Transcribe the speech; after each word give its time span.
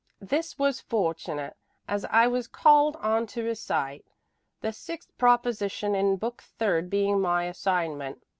This 0.23 0.57
was 0.57 0.79
fortunate, 0.79 1.55
as 1.87 2.05
I 2.05 2.25
was 2.25 2.47
called 2.47 2.95
on 2.95 3.27
to 3.27 3.43
recite, 3.43 4.07
the 4.61 4.73
sixth 4.73 5.15
proposition 5.19 5.93
in 5.93 6.15
book 6.17 6.41
third 6.41 6.89
being 6.89 7.21
my 7.21 7.43
assignment. 7.43 8.23